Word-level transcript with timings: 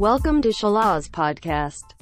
Welcome 0.00 0.40
to 0.48 0.48
Shalaz 0.48 1.12
Podcast. 1.12 1.92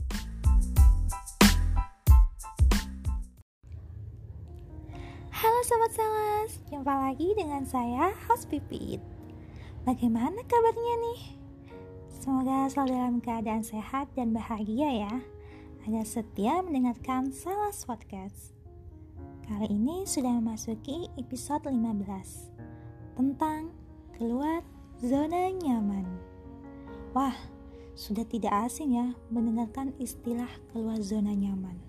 Halo 5.35 5.61
Sobat 5.67 5.91
Salas, 5.99 6.63
jumpa 6.71 6.95
lagi 6.95 7.35
dengan 7.35 7.67
saya, 7.67 8.15
Host 8.31 8.55
Pipit. 8.55 9.03
Bagaimana 9.83 10.39
kabarnya 10.47 10.95
nih? 11.11 11.43
Semoga 12.23 12.71
selalu 12.71 12.95
dalam 12.95 13.19
keadaan 13.19 13.67
sehat 13.67 14.07
dan 14.15 14.31
bahagia 14.31 15.11
ya. 15.11 15.15
Agar 15.83 16.07
setia 16.07 16.63
mendengarkan 16.63 17.35
Salas 17.35 17.83
Podcast. 17.83 18.55
Kali 19.51 19.75
ini 19.75 20.07
sudah 20.07 20.39
memasuki 20.39 21.11
episode 21.19 21.67
15 21.67 23.19
Tentang 23.19 23.75
keluar 24.15 24.63
zona 25.03 25.51
nyaman. 25.51 26.07
Wah, 27.11 27.58
sudah 27.99 28.23
tidak 28.23 28.55
asing 28.71 28.95
ya 28.95 29.19
mendengarkan 29.35 29.91
istilah 29.99 30.49
keluar 30.71 31.03
zona 31.03 31.35
nyaman 31.35 31.89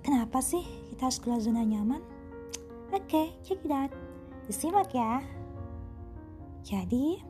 Kenapa 0.00 0.40
sih 0.40 0.64
kita 0.92 1.12
harus 1.12 1.20
keluar 1.20 1.40
zona 1.44 1.60
nyaman? 1.60 2.00
Oke, 2.88 3.04
okay, 3.04 3.26
check 3.44 3.60
it 3.60 3.72
out. 3.72 3.92
Disimak 4.48 4.88
ya. 4.96 5.20
Jadi, 6.64 7.20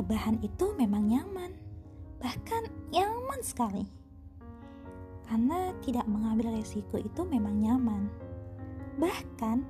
rebahan 0.00 0.40
itu 0.40 0.72
memang 0.80 1.04
nyaman. 1.04 1.52
Bahkan 2.16 2.90
nyaman 2.96 3.40
sekali. 3.44 3.84
Karena 5.28 5.76
tidak 5.84 6.08
mengambil 6.08 6.56
resiko 6.56 6.96
itu 6.96 7.28
memang 7.28 7.60
nyaman. 7.60 8.08
Bahkan, 8.96 9.60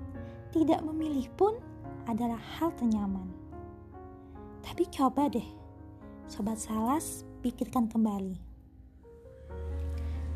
tidak 0.55 0.80
memilih 0.86 1.27
pun 1.34 1.58
adalah 2.06 2.38
hal 2.38 2.70
ternyaman. 2.78 3.27
Tapi 4.62 4.86
coba 4.94 5.27
deh, 5.27 5.46
Sobat 6.27 6.58
Salas 6.58 7.22
pikirkan 7.38 7.86
kembali. 7.86 8.34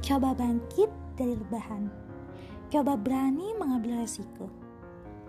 Coba 0.06 0.38
bangkit 0.38 0.86
dari 1.19 1.34
rebahan. 1.34 1.91
Coba 2.70 2.94
berani 2.94 3.50
mengambil 3.58 3.98
resiko. 3.98 4.47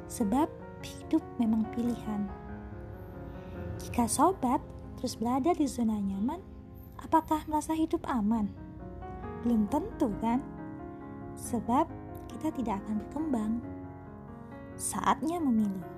Sebab 0.05 0.45
hidup 0.85 1.25
memang 1.41 1.65
pilihan. 1.73 2.29
Jika 3.81 4.05
sobat 4.05 4.61
terus 5.01 5.17
berada 5.17 5.49
di 5.57 5.65
zona 5.65 5.97
nyaman, 5.97 6.45
apakah 7.01 7.41
merasa 7.49 7.73
hidup 7.73 8.05
aman? 8.05 8.45
Belum 9.41 9.65
tentu 9.65 10.13
kan? 10.21 10.45
Sebab 11.41 11.89
kita 12.29 12.53
tidak 12.53 12.85
akan 12.85 13.01
berkembang. 13.09 13.53
Saatnya 14.77 15.41
memilih. 15.41 15.89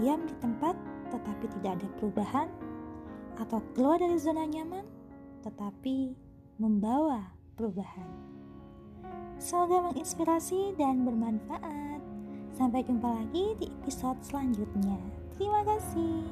Diam 0.00 0.24
di 0.24 0.32
tempat 0.40 0.80
tetapi 1.12 1.44
tidak 1.60 1.76
ada 1.76 1.88
perubahan 2.00 2.48
atau 3.40 3.60
keluar 3.72 4.00
dari 4.00 4.16
zona 4.20 4.44
nyaman 4.44 4.84
tetapi 5.42 6.14
membawa 6.56 7.34
perubahan. 7.58 8.06
Semoga 9.42 9.90
menginspirasi 9.90 10.78
dan 10.78 11.02
bermanfaat. 11.02 11.98
Sampai 12.54 12.86
jumpa 12.86 13.10
lagi 13.10 13.58
di 13.58 13.66
episode 13.82 14.20
selanjutnya. 14.22 15.00
Terima 15.34 15.66
kasih. 15.66 16.22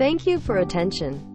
Thank 0.00 0.26
you 0.26 0.40
for 0.40 0.58
attention. 0.58 1.29